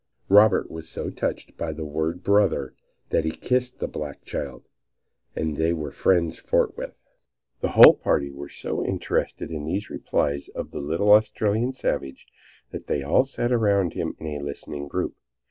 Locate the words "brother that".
2.23-3.23